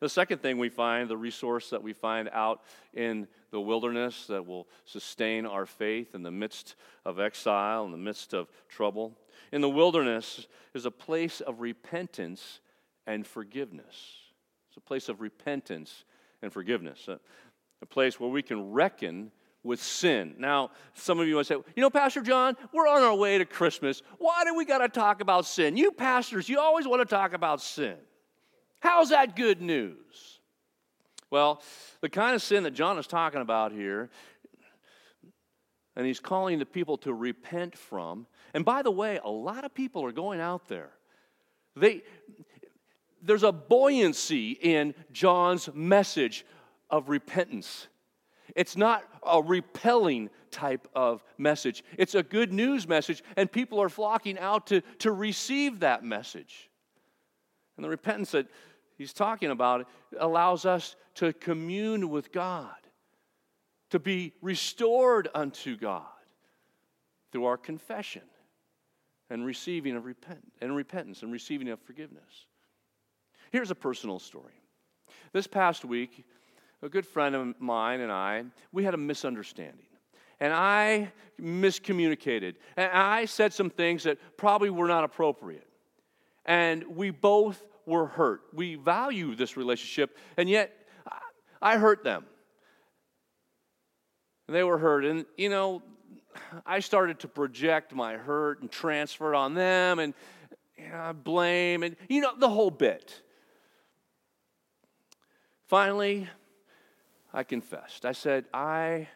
The 0.01 0.09
second 0.09 0.43
thing 0.43 0.59
we 0.59 0.69
find, 0.69 1.09
the 1.09 1.17
resource 1.17 1.71
that 1.71 1.83
we 1.83 1.93
find 1.93 2.29
out 2.33 2.63
in 2.95 3.29
the 3.53 3.61
wilderness 3.61 4.27
that 4.27 4.45
will 4.45 4.67
sustain 4.85 5.47
our 5.47 5.67
faith 5.67 6.15
in 6.15 6.23
the 6.23 6.31
midst 6.31 6.75
of 7.05 7.21
exile, 7.21 7.85
in 7.85 7.93
the 7.93 7.97
midst 7.97 8.35
of 8.35 8.51
trouble, 8.69 9.17
in 9.53 9.61
the 9.61 9.69
wilderness 9.69 10.47
is 10.75 10.85
a 10.85 10.91
place 10.91 11.41
of 11.41 11.61
repentance 11.61 12.61
and 13.07 13.27
forgiveness. 13.27 14.17
It's 14.69 14.77
a 14.77 14.81
place 14.81 15.09
of 15.09 15.21
repentance 15.21 16.05
and 16.43 16.53
forgiveness, 16.53 17.09
a, 17.09 17.21
a 17.81 17.87
place 17.87 18.19
where 18.19 18.31
we 18.31 18.43
can 18.43 18.73
reckon 18.73 19.31
with 19.63 19.83
sin. 19.83 20.35
Now, 20.39 20.71
some 20.95 21.19
of 21.21 21.27
you 21.27 21.37
might 21.37 21.47
say, 21.47 21.55
you 21.55 21.83
know, 21.83 21.91
Pastor 21.91 22.23
John, 22.23 22.57
we're 22.73 22.89
on 22.89 23.03
our 23.03 23.15
way 23.15 23.39
to 23.39 23.45
Christmas. 23.45 24.03
Why 24.19 24.45
do 24.45 24.55
we 24.55 24.65
got 24.65 24.79
to 24.79 24.89
talk 24.89 25.21
about 25.21 25.47
sin? 25.47 25.77
You 25.77 25.93
pastors, 25.93 26.49
you 26.49 26.59
always 26.59 26.87
want 26.87 27.01
to 27.01 27.15
talk 27.15 27.33
about 27.33 27.61
sin. 27.61 27.97
How's 28.81 29.11
that 29.11 29.37
good 29.37 29.61
news? 29.61 30.39
Well, 31.31 31.63
the 32.01 32.09
kind 32.09 32.35
of 32.35 32.43
sin 32.43 32.63
that 32.63 32.71
John 32.71 32.99
is 32.99 33.07
talking 33.07 33.41
about 33.41 33.73
here, 33.73 34.09
and 35.97 36.07
he's 36.07 36.21
calling 36.21 36.59
the 36.59 36.67
people 36.67 36.97
to 36.99 37.13
repent 37.13 37.77
from. 37.77 38.27
And 38.55 38.65
by 38.65 38.83
the 38.83 38.91
way, 38.91 39.19
a 39.23 39.31
lot 39.31 39.65
of 39.65 39.75
people 39.75 40.05
are 40.05 40.13
going 40.13 40.41
out 40.41 40.69
there. 40.69 40.91
They, 41.77 42.03
there's 43.21 43.43
a 43.43 43.53
buoyancy 43.53 44.53
in 44.53 44.95
John's 45.13 45.69
message 45.75 46.47
of 46.89 47.09
repentance. 47.09 47.89
It's 48.57 48.77
not 48.77 49.05
a 49.23 49.43
repelling 49.43 50.31
type 50.51 50.89
of 50.95 51.23
message. 51.37 51.85
It's 51.97 52.15
a 52.15 52.23
good 52.23 52.53
news 52.53 52.89
message, 52.89 53.23
and 53.37 53.51
people 53.51 53.81
are 53.81 53.89
flocking 53.89 54.39
out 54.39 54.69
to, 54.69 54.81
to 55.01 55.13
receive 55.13 55.81
that 55.81 56.05
message. 56.05 56.71
And 57.77 57.85
the 57.85 57.89
repentance 57.91 58.33
that 58.33 58.49
he's 58.97 59.13
talking 59.13 59.51
about 59.51 59.89
allows 60.19 60.67
us 60.67 60.97
to 61.17 61.33
commune 61.33 62.11
with 62.11 62.33
God, 62.33 62.75
to 63.91 63.99
be 63.99 64.33
restored 64.41 65.29
unto 65.35 65.77
God 65.77 66.05
through 67.33 67.45
our 67.45 67.57
confession 67.57 68.23
and 69.31 69.45
receiving 69.45 69.97
of 69.97 70.05
repent 70.05 70.41
and 70.61 70.75
repentance 70.75 71.23
and 71.23 71.33
receiving 71.33 71.69
of 71.69 71.81
forgiveness. 71.81 72.47
Here's 73.51 73.71
a 73.71 73.75
personal 73.75 74.19
story. 74.19 74.55
This 75.33 75.47
past 75.47 75.85
week, 75.85 76.25
a 76.83 76.89
good 76.89 77.07
friend 77.07 77.35
of 77.35 77.61
mine 77.61 78.01
and 78.01 78.13
I, 78.13 78.45
we 78.73 78.85
had 78.85 78.95
a 78.95 78.99
misunderstanding. 78.99 79.87
And 80.41 80.53
I 80.53 81.13
miscommunicated. 81.41 82.55
And 82.77 82.91
I 82.93 83.25
said 83.25 83.53
some 83.53 83.71
things 83.71 84.05
that 84.05 84.19
probably 84.37 84.71
were 84.71 84.87
not 84.87 85.05
appropriate. 85.05 85.67
And 86.47 86.97
we 86.97 87.11
both 87.11 87.63
were 87.87 88.07
hurt. 88.07 88.43
We 88.53 88.77
value 88.77 89.35
this 89.35 89.57
relationship, 89.57 90.17
and 90.37 90.49
yet 90.49 90.73
I 91.61 91.79
hurt 91.79 92.05
them. 92.05 92.25
And 94.47 94.57
they 94.57 94.63
were 94.63 94.79
hurt. 94.79 95.05
And, 95.05 95.27
you 95.37 95.49
know, 95.49 95.83
I 96.65 96.81
started 96.81 97.19
to 97.21 97.29
project 97.29 97.95
my 97.95 98.15
hurt 98.15 98.63
and 98.63 98.71
transfer 98.71 99.35
it 99.35 99.37
on 99.37 99.55
them 99.55 99.99
and 99.99 100.15
you 100.77 100.89
know, 100.89 101.13
blame 101.13 101.83
and, 101.83 101.97
you 102.09 102.21
know, 102.21 102.33
the 102.39 102.49
whole 102.49 102.71
bit. 102.71 103.23
Finally, 105.67 106.29
I 107.33 107.45
confessed. 107.45 108.05
I 108.05 108.13
said, 108.13 108.47
I 108.53 109.09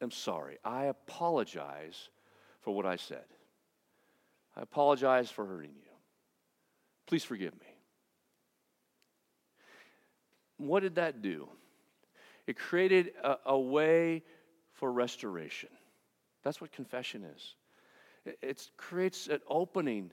am 0.00 0.10
sorry. 0.10 0.58
I 0.64 0.84
apologize 0.84 2.08
for 2.62 2.74
what 2.74 2.86
I 2.86 2.96
said. 2.96 3.24
I 4.56 4.62
apologize 4.62 5.30
for 5.30 5.44
hurting 5.44 5.74
you. 5.76 5.90
Please 7.06 7.24
forgive 7.24 7.54
me. 7.54 7.66
What 10.56 10.80
did 10.80 10.96
that 10.96 11.22
do? 11.22 11.48
It 12.46 12.58
created 12.58 13.12
a, 13.22 13.36
a 13.46 13.58
way 13.58 14.24
for 14.72 14.90
restoration. 14.90 15.68
That's 16.42 16.60
what 16.60 16.72
confession 16.72 17.24
is. 17.36 17.54
It, 18.24 18.38
it 18.42 18.70
creates 18.76 19.28
an 19.28 19.40
opening 19.48 20.10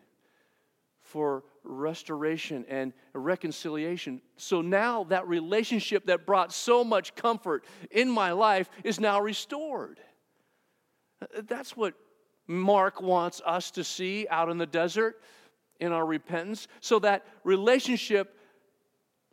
for 1.06 1.44
restoration 1.64 2.66
and 2.68 2.92
reconciliation. 3.14 4.22
So 4.38 4.62
now 4.62 5.06
that 5.06 5.28
relationship 5.28 6.08
that 6.08 6.26
brought 6.26 6.52
so 6.52 6.84
much 6.84 7.16
comfort 7.16 7.64
in 7.92 8.10
my 8.10 8.32
life 8.32 8.70
is 8.84 9.00
now 9.00 9.22
restored. 9.22 10.00
That's 11.48 11.78
what 11.78 11.94
Mark 12.48 13.02
wants 13.02 13.42
us 13.46 13.72
to 13.72 13.84
see 13.84 14.28
out 14.30 14.50
in 14.50 14.58
the 14.58 14.66
desert 14.66 15.22
in 15.80 15.92
our 15.92 16.06
repentance, 16.06 16.68
so 16.80 17.00
that 17.00 17.26
relationship, 17.44 18.38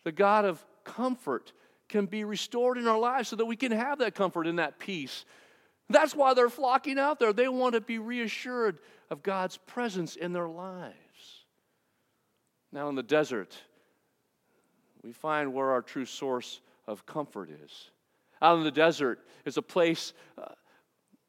the 0.05 0.13
God 0.13 0.45
of 0.45 0.65
comfort, 0.85 1.53
can 1.89 2.07
be 2.07 2.25
restored 2.25 2.79
in 2.79 2.87
our 2.89 2.99
lives 2.99 3.29
so 3.29 3.37
that 3.37 3.45
we 3.45 3.57
can 3.57 3.73
have 3.73 3.99
that 3.99 4.15
comfort 4.15 4.47
and 4.47 4.59
that 4.59 4.79
peace. 4.79 5.25
That's 5.89 6.15
why 6.15 6.35
they're 6.35 6.49
flocking 6.49 6.99
out 6.99 7.19
there. 7.19 7.33
They 7.33 7.49
want 7.49 7.75
to 7.75 7.81
be 7.81 7.99
reassured 7.99 8.79
of 9.11 9.23
God's 9.23 9.57
presence 9.59 10.17
in 10.17 10.33
their 10.33 10.49
lives. 10.49 10.97
Now, 12.73 12.89
in 12.89 12.95
the 12.95 13.03
desert, 13.03 13.55
we 15.03 15.13
find 15.13 15.53
where 15.53 15.71
our 15.71 15.83
true 15.83 16.07
source 16.07 16.61
of 16.87 17.05
comfort 17.07 17.51
is. 17.51 17.91
Out 18.41 18.59
in 18.59 18.65
the 18.65 18.71
desert 18.71 19.21
is 19.45 19.57
a 19.57 19.63
place 19.63 20.13
uh, 20.39 20.47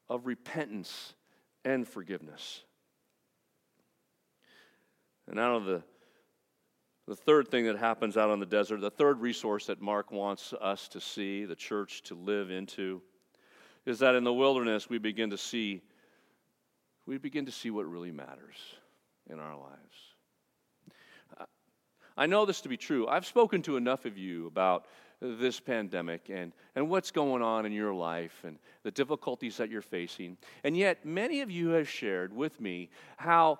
of 0.09 0.25
repentance 0.25 1.13
and 1.65 1.87
forgiveness. 1.87 2.63
And 5.27 5.39
out 5.39 5.55
of 5.55 5.65
the 5.65 5.83
the 7.05 7.15
third 7.15 7.49
thing 7.49 7.65
that 7.65 7.77
happens 7.77 8.15
out 8.15 8.29
on 8.29 8.39
the 8.39 8.45
desert, 8.45 8.79
the 8.79 8.89
third 8.89 9.19
resource 9.19 9.65
that 9.65 9.81
Mark 9.81 10.11
wants 10.11 10.53
us 10.61 10.87
to 10.89 11.01
see, 11.01 11.43
the 11.43 11.55
church 11.55 12.01
to 12.03 12.15
live 12.15 12.49
into, 12.49 13.01
is 13.85 13.99
that 13.99 14.15
in 14.15 14.23
the 14.23 14.33
wilderness 14.33 14.89
we 14.89 14.97
begin 14.97 15.29
to 15.31 15.37
see 15.37 15.81
we 17.05 17.17
begin 17.17 17.45
to 17.45 17.51
see 17.51 17.69
what 17.69 17.85
really 17.85 18.11
matters 18.11 18.55
in 19.29 19.37
our 19.37 19.57
lives. 19.57 20.12
I 22.15 22.25
know 22.25 22.45
this 22.45 22.61
to 22.61 22.69
be 22.69 22.77
true. 22.77 23.07
I've 23.07 23.25
spoken 23.25 23.61
to 23.63 23.77
enough 23.77 24.05
of 24.05 24.17
you 24.17 24.47
about 24.47 24.85
this 25.19 25.59
pandemic 25.59 26.29
and, 26.29 26.51
and 26.75 26.89
what's 26.89 27.11
going 27.11 27.41
on 27.41 27.65
in 27.65 27.71
your 27.71 27.93
life 27.93 28.41
and 28.43 28.57
the 28.83 28.91
difficulties 28.91 29.57
that 29.57 29.69
you're 29.69 29.81
facing. 29.81 30.37
And 30.63 30.75
yet, 30.75 31.05
many 31.05 31.41
of 31.41 31.49
you 31.49 31.69
have 31.69 31.89
shared 31.89 32.35
with 32.35 32.59
me 32.59 32.89
how 33.17 33.59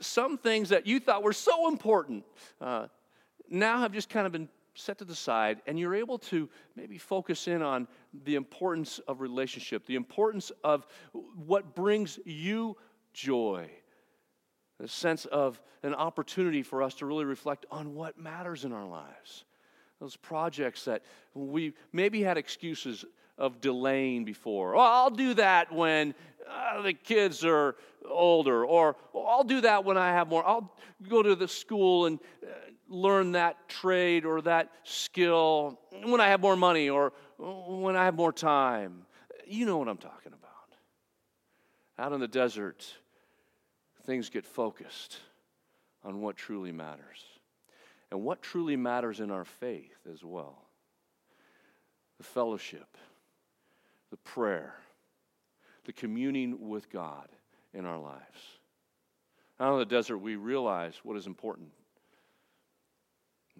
some 0.00 0.38
things 0.38 0.70
that 0.70 0.86
you 0.86 1.00
thought 1.00 1.22
were 1.22 1.32
so 1.32 1.68
important 1.68 2.24
uh, 2.60 2.86
now 3.48 3.78
have 3.78 3.92
just 3.92 4.08
kind 4.08 4.26
of 4.26 4.32
been 4.32 4.48
set 4.74 4.98
to 4.98 5.04
the 5.04 5.14
side, 5.14 5.62
and 5.66 5.78
you're 5.78 5.94
able 5.94 6.18
to 6.18 6.48
maybe 6.74 6.98
focus 6.98 7.46
in 7.46 7.62
on 7.62 7.86
the 8.24 8.34
importance 8.34 8.98
of 9.06 9.20
relationship, 9.20 9.86
the 9.86 9.94
importance 9.94 10.50
of 10.64 10.86
what 11.46 11.76
brings 11.76 12.18
you 12.24 12.76
joy, 13.12 13.70
a 14.82 14.88
sense 14.88 15.24
of 15.26 15.60
an 15.82 15.94
opportunity 15.94 16.62
for 16.62 16.82
us 16.82 16.94
to 16.94 17.06
really 17.06 17.24
reflect 17.24 17.66
on 17.70 17.94
what 17.94 18.18
matters 18.18 18.64
in 18.64 18.72
our 18.72 18.86
lives. 18.86 19.44
Those 20.00 20.16
projects 20.16 20.84
that 20.86 21.02
we 21.34 21.74
maybe 21.92 22.22
had 22.22 22.36
excuses 22.36 23.04
of 23.38 23.60
delaying 23.60 24.24
before. 24.24 24.76
Oh, 24.76 24.80
I'll 24.80 25.10
do 25.10 25.34
that 25.34 25.72
when 25.72 26.14
uh, 26.48 26.82
the 26.82 26.92
kids 26.92 27.44
are 27.44 27.76
older, 28.08 28.64
or 28.64 28.96
oh, 29.14 29.24
I'll 29.24 29.44
do 29.44 29.60
that 29.62 29.84
when 29.84 29.96
I 29.96 30.10
have 30.10 30.28
more. 30.28 30.46
I'll 30.46 30.72
go 31.08 31.22
to 31.22 31.34
the 31.34 31.48
school 31.48 32.06
and 32.06 32.18
uh, 32.42 32.50
learn 32.88 33.32
that 33.32 33.68
trade 33.68 34.24
or 34.24 34.40
that 34.42 34.70
skill 34.84 35.80
when 36.04 36.20
I 36.20 36.28
have 36.28 36.40
more 36.40 36.56
money 36.56 36.88
or 36.90 37.12
when 37.38 37.96
I 37.96 38.04
have 38.04 38.14
more 38.14 38.32
time. 38.32 39.06
You 39.46 39.66
know 39.66 39.78
what 39.78 39.88
I'm 39.88 39.98
talking 39.98 40.32
about. 40.32 40.50
Out 41.98 42.12
in 42.12 42.20
the 42.20 42.28
desert, 42.28 42.86
things 44.06 44.30
get 44.30 44.44
focused 44.44 45.18
on 46.04 46.20
what 46.20 46.36
truly 46.36 46.72
matters 46.72 47.24
and 48.10 48.22
what 48.22 48.42
truly 48.42 48.76
matters 48.76 49.20
in 49.20 49.30
our 49.30 49.44
faith 49.44 50.06
as 50.12 50.22
well 50.22 50.58
the 52.18 52.24
fellowship, 52.24 52.96
the 54.10 54.16
prayer, 54.18 54.74
the 55.84 55.92
communing 55.92 56.68
with 56.68 56.88
God 56.88 57.28
in 57.72 57.84
our 57.84 57.98
lives. 57.98 58.38
Out 59.58 59.72
in 59.72 59.78
the 59.80 59.84
desert, 59.84 60.18
we 60.18 60.36
realize 60.36 60.94
what 61.02 61.16
is 61.16 61.26
important. 61.26 61.70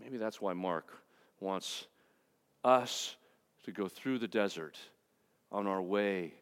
Maybe 0.00 0.18
that's 0.18 0.40
why 0.40 0.52
Mark 0.52 0.86
wants 1.40 1.86
us 2.62 3.16
to 3.64 3.72
go 3.72 3.88
through 3.88 4.18
the 4.18 4.28
desert 4.28 4.78
on 5.50 5.66
our 5.66 5.82
way 5.82 6.34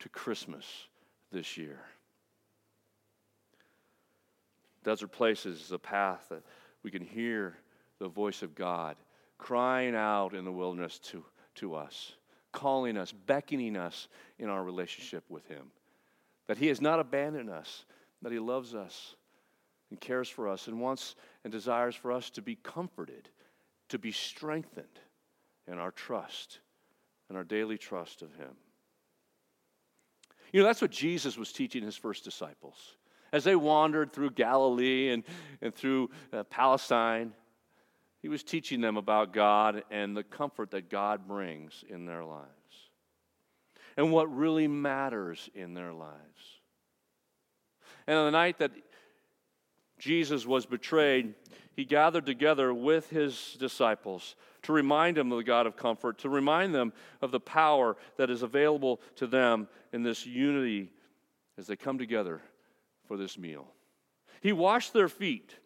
to 0.00 0.08
Christmas 0.08 0.64
this 1.32 1.56
year. 1.56 1.80
Desert 4.86 5.12
places 5.12 5.60
is 5.60 5.72
a 5.72 5.78
path 5.78 6.28
that 6.30 6.42
we 6.82 6.90
can 6.90 7.02
hear 7.02 7.58
the 7.98 8.08
voice 8.08 8.42
of 8.42 8.54
God 8.54 8.96
crying 9.36 9.94
out 9.94 10.32
in 10.32 10.46
the 10.46 10.52
wilderness 10.52 10.98
to, 11.00 11.22
to 11.56 11.74
us 11.74 12.12
calling 12.56 12.96
us, 12.96 13.12
beckoning 13.12 13.76
us 13.76 14.08
in 14.38 14.48
our 14.48 14.64
relationship 14.64 15.22
with 15.28 15.46
Him. 15.46 15.66
That 16.48 16.56
He 16.56 16.68
has 16.68 16.80
not 16.80 16.98
abandoned 16.98 17.50
us, 17.50 17.84
that 18.22 18.32
He 18.32 18.38
loves 18.38 18.74
us 18.74 19.14
and 19.90 20.00
cares 20.00 20.28
for 20.28 20.48
us 20.48 20.66
and 20.66 20.80
wants 20.80 21.16
and 21.44 21.52
desires 21.52 21.94
for 21.94 22.10
us 22.10 22.30
to 22.30 22.40
be 22.40 22.56
comforted, 22.56 23.28
to 23.90 23.98
be 23.98 24.10
strengthened 24.10 24.86
in 25.68 25.78
our 25.78 25.90
trust 25.90 26.60
and 27.28 27.36
our 27.36 27.44
daily 27.44 27.76
trust 27.76 28.22
of 28.22 28.34
Him. 28.36 28.56
You 30.50 30.60
know, 30.60 30.66
that's 30.66 30.80
what 30.80 30.90
Jesus 30.90 31.36
was 31.36 31.52
teaching 31.52 31.82
His 31.82 31.96
first 31.96 32.24
disciples. 32.24 32.96
As 33.32 33.44
they 33.44 33.56
wandered 33.56 34.12
through 34.12 34.30
Galilee 34.30 35.10
and, 35.10 35.24
and 35.60 35.74
through 35.74 36.10
uh, 36.32 36.44
Palestine, 36.44 37.32
he 38.20 38.28
was 38.28 38.42
teaching 38.42 38.80
them 38.80 38.96
about 38.96 39.32
God 39.32 39.84
and 39.90 40.16
the 40.16 40.24
comfort 40.24 40.70
that 40.72 40.90
God 40.90 41.28
brings 41.28 41.84
in 41.88 42.06
their 42.06 42.24
lives 42.24 42.50
and 43.96 44.12
what 44.12 44.34
really 44.34 44.68
matters 44.68 45.48
in 45.54 45.74
their 45.74 45.92
lives. 45.92 46.16
And 48.06 48.18
on 48.18 48.26
the 48.26 48.30
night 48.30 48.58
that 48.58 48.72
Jesus 49.98 50.46
was 50.46 50.66
betrayed, 50.66 51.34
he 51.74 51.84
gathered 51.84 52.26
together 52.26 52.72
with 52.72 53.10
his 53.10 53.56
disciples 53.58 54.36
to 54.62 54.72
remind 54.72 55.16
them 55.16 55.30
of 55.32 55.38
the 55.38 55.44
God 55.44 55.66
of 55.66 55.76
comfort, 55.76 56.18
to 56.18 56.28
remind 56.28 56.74
them 56.74 56.92
of 57.22 57.30
the 57.30 57.40
power 57.40 57.96
that 58.16 58.30
is 58.30 58.42
available 58.42 59.00
to 59.16 59.26
them 59.26 59.68
in 59.92 60.02
this 60.02 60.26
unity 60.26 60.90
as 61.58 61.66
they 61.66 61.76
come 61.76 61.98
together 61.98 62.42
for 63.06 63.16
this 63.16 63.38
meal. 63.38 63.66
He 64.40 64.52
washed 64.52 64.92
their 64.92 65.08
feet 65.08 65.56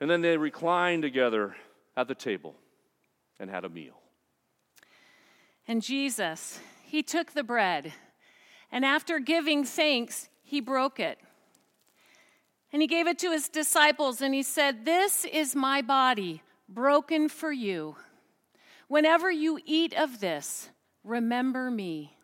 And 0.00 0.10
then 0.10 0.22
they 0.22 0.36
reclined 0.36 1.02
together 1.02 1.54
at 1.96 2.08
the 2.08 2.14
table 2.14 2.56
and 3.38 3.50
had 3.50 3.64
a 3.64 3.68
meal. 3.68 4.00
And 5.68 5.82
Jesus, 5.82 6.58
he 6.82 7.02
took 7.02 7.32
the 7.32 7.44
bread, 7.44 7.92
and 8.72 8.84
after 8.84 9.18
giving 9.18 9.64
thanks, 9.64 10.30
he 10.42 10.60
broke 10.60 10.98
it. 10.98 11.18
And 12.72 12.80
he 12.80 12.88
gave 12.88 13.06
it 13.06 13.18
to 13.18 13.30
his 13.30 13.48
disciples, 13.48 14.22
and 14.22 14.32
he 14.32 14.42
said, 14.42 14.84
This 14.84 15.24
is 15.26 15.54
my 15.54 15.82
body, 15.82 16.42
broken 16.68 17.28
for 17.28 17.52
you. 17.52 17.96
Whenever 18.88 19.30
you 19.30 19.60
eat 19.64 19.92
of 19.92 20.20
this, 20.20 20.70
remember 21.04 21.70
me. 21.70 22.16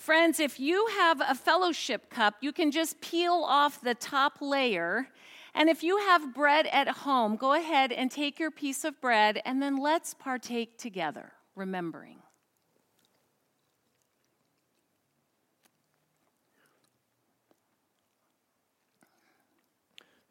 Friends, 0.00 0.40
if 0.40 0.58
you 0.58 0.86
have 0.98 1.20
a 1.20 1.34
fellowship 1.34 2.08
cup, 2.08 2.36
you 2.40 2.52
can 2.52 2.70
just 2.70 3.02
peel 3.02 3.44
off 3.46 3.82
the 3.82 3.94
top 3.94 4.40
layer 4.40 5.08
And 5.54 5.68
if 5.68 5.82
you 5.82 5.98
have 5.98 6.32
bread 6.32 6.66
at 6.68 6.88
home, 6.88 7.36
go 7.36 7.52
ahead 7.52 7.92
and 7.92 8.10
take 8.10 8.38
your 8.38 8.50
piece 8.50 8.82
of 8.84 8.98
bread 9.02 9.42
and 9.44 9.60
then 9.60 9.76
let's 9.76 10.14
partake 10.14 10.78
together, 10.78 11.32
remembering. 11.54 12.16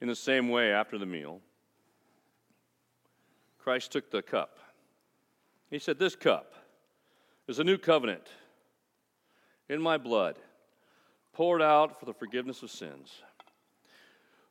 In 0.02 0.08
the 0.08 0.16
same 0.16 0.50
way, 0.50 0.72
after 0.74 0.98
the 0.98 1.06
meal, 1.06 1.42
Christ 3.60 3.92
took 3.92 4.10
the 4.10 4.24
cup. 4.24 4.58
He 5.70 5.78
said, 5.78 6.00
This 6.00 6.16
cup 6.16 6.56
is 7.48 7.60
a 7.60 7.64
new 7.64 7.78
covenant 7.78 8.30
in 9.70 9.82
my 9.82 9.98
blood, 9.98 10.36
poured 11.34 11.62
out 11.62 12.00
for 12.00 12.06
the 12.06 12.14
forgiveness 12.14 12.64
of 12.64 12.72
sins. 12.72 13.14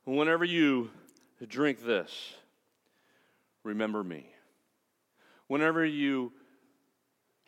Whenever 0.05 0.45
you 0.45 0.89
drink 1.47 1.85
this, 1.85 2.33
remember 3.63 4.03
me. 4.03 4.25
Whenever 5.47 5.85
you 5.85 6.31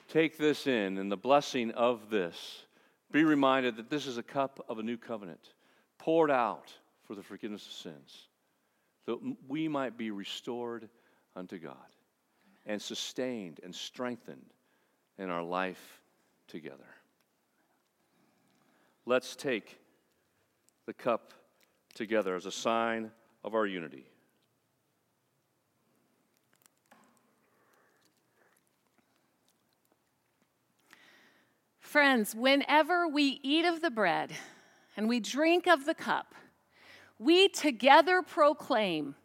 take 0.10 0.38
this 0.38 0.68
in 0.68 0.98
and 0.98 1.12
the 1.12 1.18
blessing 1.18 1.72
of 1.72 2.10
this, 2.10 2.66
be 3.12 3.24
reminded 3.24 3.78
that 3.78 3.90
this 3.90 4.06
is 4.06 4.18
a 4.18 4.24
cup 4.24 4.64
of 4.70 4.80
a 4.80 4.84
new 4.84 4.98
covenant 4.98 5.54
poured 5.98 6.32
out 6.32 6.74
for 7.06 7.16
the 7.16 7.24
forgiveness 7.24 7.66
of 7.66 7.74
sins, 7.74 8.28
that 9.06 9.18
we 9.48 9.68
might 9.68 9.98
be 9.98 10.12
restored 10.12 10.90
unto 11.36 11.58
God 11.58 11.76
and 12.66 12.82
sustained 12.82 13.60
and 13.64 13.74
strengthened 13.74 14.54
in 15.18 15.30
our 15.30 15.44
life 15.44 16.02
together. 16.48 16.78
Let's 19.06 19.36
take 19.36 19.80
the 20.86 20.94
cup 20.94 21.34
together 21.94 22.36
as 22.36 22.46
a 22.46 22.52
sign 22.52 23.12
of 23.44 23.56
our 23.56 23.66
unity. 23.66 24.06
Friends, 31.80 32.34
whenever 32.34 33.08
we 33.08 33.40
eat 33.44 33.66
of 33.66 33.82
the 33.82 33.92
bread 33.92 34.32
and 34.96 35.10
we 35.10 35.20
drink 35.20 35.68
of 35.68 35.86
the 35.86 35.94
cup, 35.94 36.34
we 37.20 37.50
together 37.50 38.22
proclaim 38.22 39.16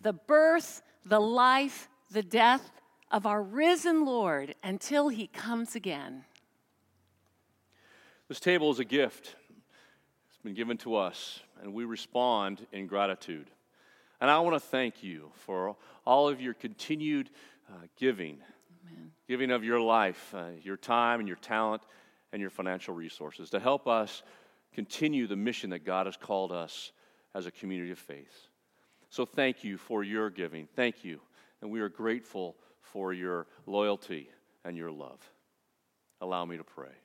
the 0.00 0.14
birth, 0.14 0.82
the 1.04 1.20
life, 1.20 1.88
the 2.10 2.22
death 2.22 2.70
of 3.10 3.26
our 3.26 3.42
risen 3.42 4.06
Lord 4.06 4.54
until 4.62 5.08
he 5.08 5.26
comes 5.26 5.74
again. 5.74 6.24
This 8.28 8.40
table 8.40 8.70
is 8.70 8.78
a 8.78 8.84
gift. 8.84 9.36
It's 10.28 10.38
been 10.42 10.54
given 10.54 10.78
to 10.78 10.96
us, 10.96 11.40
and 11.62 11.74
we 11.74 11.84
respond 11.84 12.66
in 12.72 12.86
gratitude. 12.86 13.50
And 14.18 14.30
I 14.30 14.38
want 14.38 14.54
to 14.54 14.60
thank 14.60 15.02
you 15.02 15.30
for 15.44 15.76
all 16.06 16.28
of 16.28 16.40
your 16.40 16.54
continued 16.54 17.28
uh, 17.68 17.82
giving, 17.98 18.38
Amen. 18.86 19.10
giving 19.28 19.50
of 19.50 19.62
your 19.62 19.78
life, 19.78 20.34
uh, 20.34 20.46
your 20.62 20.78
time, 20.78 21.20
and 21.20 21.28
your 21.28 21.36
talent, 21.36 21.82
and 22.32 22.40
your 22.40 22.50
financial 22.50 22.94
resources 22.94 23.50
to 23.50 23.60
help 23.60 23.86
us 23.86 24.22
continue 24.72 25.26
the 25.26 25.36
mission 25.36 25.70
that 25.70 25.84
God 25.84 26.06
has 26.06 26.16
called 26.16 26.50
us 26.50 26.92
as 27.34 27.44
a 27.44 27.50
community 27.50 27.92
of 27.92 27.98
faith. 27.98 28.48
So 29.10 29.26
thank 29.26 29.64
you 29.64 29.76
for 29.76 30.02
your 30.02 30.30
giving. 30.30 30.66
Thank 30.74 31.04
you. 31.04 31.20
And 31.60 31.70
we 31.70 31.80
are 31.80 31.90
grateful 31.90 32.56
for 32.80 33.12
your 33.12 33.46
loyalty 33.66 34.30
and 34.64 34.78
your 34.78 34.90
love. 34.90 35.20
Allow 36.22 36.46
me 36.46 36.56
to 36.56 36.64
pray. 36.64 37.03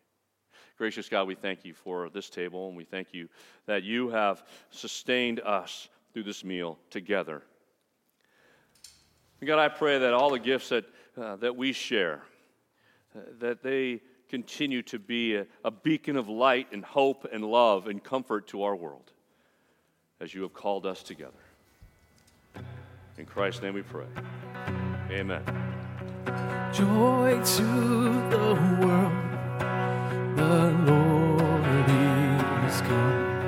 Gracious 0.79 1.09
God, 1.09 1.27
we 1.27 1.35
thank 1.35 1.65
you 1.65 1.73
for 1.73 2.09
this 2.09 2.29
table, 2.29 2.69
and 2.69 2.77
we 2.77 2.85
thank 2.85 3.09
you 3.13 3.27
that 3.65 3.83
you 3.83 4.07
have 4.11 4.43
sustained 4.71 5.41
us 5.41 5.89
through 6.13 6.23
this 6.23 6.41
meal 6.41 6.79
together. 6.89 7.43
God, 9.45 9.59
I 9.59 9.67
pray 9.67 9.99
that 9.99 10.13
all 10.13 10.29
the 10.29 10.39
gifts 10.39 10.69
that, 10.69 10.85
uh, 11.17 11.35
that 11.35 11.57
we 11.57 11.73
share, 11.73 12.21
uh, 13.13 13.19
that 13.39 13.61
they 13.61 13.99
continue 14.29 14.81
to 14.83 14.97
be 14.97 15.35
a, 15.35 15.45
a 15.65 15.71
beacon 15.71 16.15
of 16.15 16.29
light 16.29 16.67
and 16.71 16.85
hope 16.85 17.27
and 17.29 17.43
love 17.43 17.87
and 17.87 18.01
comfort 18.01 18.47
to 18.47 18.63
our 18.63 18.75
world 18.75 19.11
as 20.21 20.33
you 20.33 20.43
have 20.43 20.53
called 20.53 20.85
us 20.85 21.03
together. 21.03 21.33
In 23.17 23.25
Christ's 23.25 23.61
name 23.61 23.73
we 23.73 23.81
pray. 23.81 24.07
Amen. 25.11 25.43
Joy 26.71 27.41
to 27.43 28.29
the 28.29 28.85
world 28.85 29.18